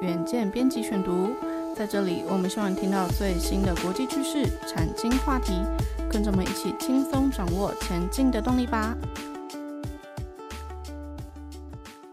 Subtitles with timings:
[0.00, 1.30] 远见编辑选读，
[1.74, 5.54] 在这里我们希望听到最新的国际趋势、产经话题，
[6.08, 8.96] 跟着我们一起轻松掌握前进的动力吧。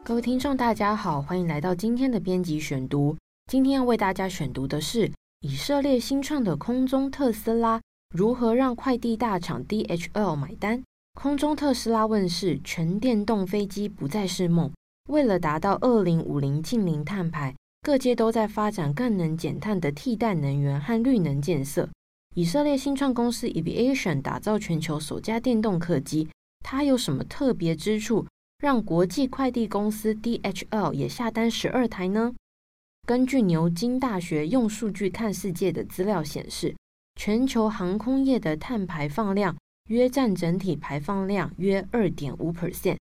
[0.04, 3.16] 各位听众，大家好，欢迎来到今天的编辑选读。
[3.52, 5.12] 今天要为大家选读的是
[5.42, 7.80] 以色列新创的空中特斯拉
[8.16, 10.82] 如何让快递大厂 DHL 买单。
[11.14, 14.72] 空中特斯拉问世，全电动飞机不再是梦。
[15.08, 17.54] 为了达到二零五零净零碳排，
[17.86, 21.88] 各界都在发展更能减碳的替代能源和绿能建设。
[22.34, 26.28] 以色列新创公司 Eviation 打造全球首家电动客机，
[26.62, 28.26] 它有什么特别之处，
[28.58, 32.34] 让国际快递公司 DHL 也下单十二台呢？
[33.06, 36.76] 根据牛津大学用数据看世界的资料显示，
[37.22, 39.56] 全球航空业的碳排放量
[39.90, 42.98] 约占整体排放量约二点五 percent。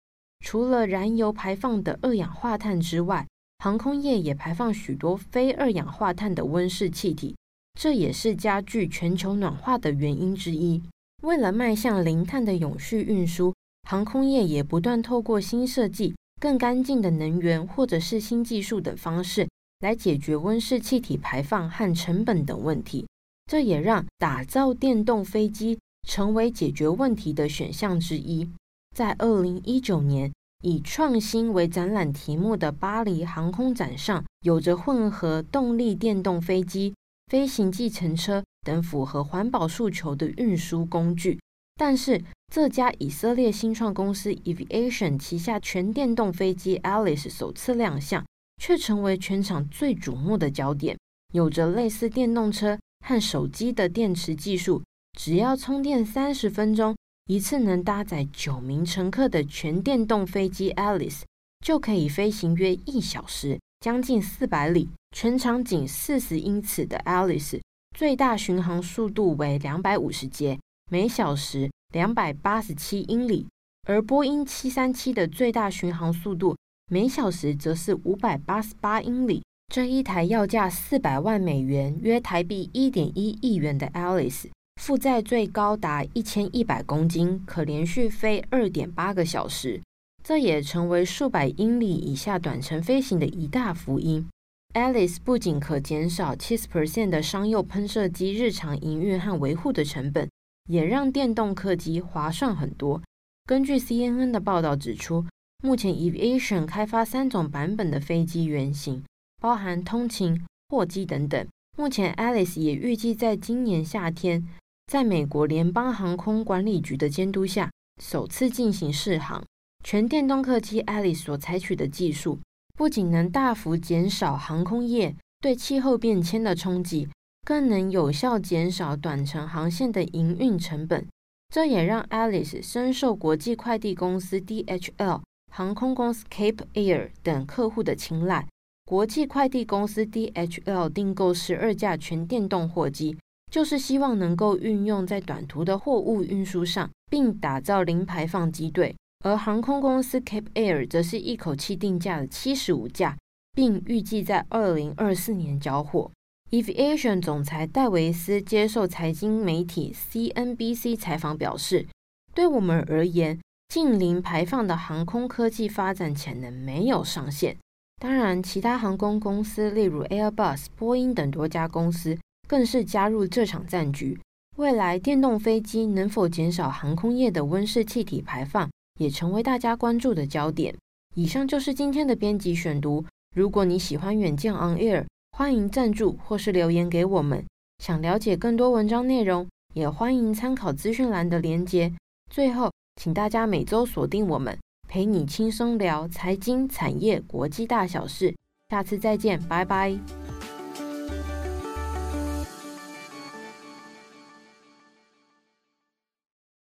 [0.43, 3.27] 除了燃油排放的二氧化碳之外，
[3.63, 7.35] 航空业也排放许多非二氧化碳的温室气体，
[7.79, 10.81] 这也是加剧全球暖化的原因之一。
[11.21, 13.53] 为了迈向零碳的永续运输，
[13.87, 19.47] 航空业也不断透过新设计、更干净的能源或者是新技术等方式。
[19.81, 23.07] 来解决温室气体排放和成本等问题，
[23.45, 28.49] 这也让打造电动飞机成为解决问题的选项之一。
[28.95, 36.93] 在二零一九年，以创新为展览题目的巴黎航空展上，有着混合动力电动飞机、
[37.27, 41.39] 飞行计程车等符合环保诉求的运输工具。
[41.75, 42.23] 但是，
[42.53, 48.25] 这家以色列新创公司 Eviation 旗下全电动飞机 Alice 首次亮相。
[48.61, 50.95] 却成为全场最瞩目的焦点。
[51.33, 54.83] 有着类似电动车和手机的电池技术，
[55.17, 56.95] 只要充电三十分钟，
[57.31, 61.21] 一次能搭载九名乘客的全电动飞机 Alice
[61.65, 67.61] 就可以飞行约一小时，将近四百里，全长仅四十英尺的 Alice
[67.97, 70.59] 最大巡航速度为两百五十节，
[70.89, 73.47] 每小时两百八十七英里，
[73.87, 76.57] 而波音七三七的最大巡航速度。
[76.89, 79.41] 每小时则是五百八十八英里。
[79.73, 84.49] 这一台要价四百万美元（约台币一点一亿元）的 Alice，
[84.81, 89.79] 负载最高达一千一百公斤，可连续飞二点八个小时。
[90.23, 94.27] 这也成为数百英里以下短程飞行的一大福音。
[94.73, 100.27] Alice 不仅可减少七十 percent 的商用喷射机日常营运和维护的成本，
[100.67, 102.99] 也让电动客机划算很多。
[103.45, 105.23] 根据 CNN 的报道指出，
[105.63, 109.03] 目前，Eviation 开发三种版本的飞机原型，
[109.39, 111.47] 包含通勤、货机等等。
[111.77, 114.45] 目前，Alice 也预计在今年夏天，
[114.91, 117.71] 在美国联邦航空管理局的监督下，
[118.03, 119.41] 首次进行试航。
[119.85, 122.37] 全电动客机 Alice 所采取的技术，
[122.73, 127.07] 不仅能大幅减少航空业对气候变迁的冲击，
[127.47, 131.07] 更能有效减少短程航线的营运成本。
[131.47, 135.21] 这也让 Alice 深受国际快递公司 DHL。
[135.53, 138.45] 航空公司 Cape Air 等客户的青睐，
[138.83, 143.15] 国际快递公司 DHL 订购十二架全电动货机，
[143.51, 148.95] 就是希望能够运用在短途的货物运输上，并打造零排放机队。
[149.23, 153.15] 而航空公司 Cape Air 则是一口气定价了七十五架，
[153.53, 156.09] 并预计在二零二四年交货。
[156.49, 161.85] Eviation 总裁戴维斯接受财经媒体 CNBC 采访表示
[162.33, 167.55] ：“对我们而言。”近零排放的航空科技发展潜能没有上限。
[168.01, 172.17] 当然，其他航空公司，例如 Airbus、波音等多家公司，
[172.51, 174.19] 更是加入这场战局。
[174.57, 178.69] 未来电动飞机能否减少航空业的温室气体排放，
[178.99, 180.75] 也成为大家关注的焦点。
[181.15, 183.05] 以上就是今天的编辑选读。
[183.33, 187.45] 如果你喜欢远见 On Air，欢迎赞助或是留言给我们。
[187.77, 191.93] 想了解更多文章内容，也欢迎参考资讯栏的连结。
[192.29, 192.69] 最后。
[193.01, 194.55] 请大家每周锁定我们，
[194.87, 198.35] 陪你轻松聊财经、产业、国际大小事。
[198.69, 200.20] 下次再见，拜拜。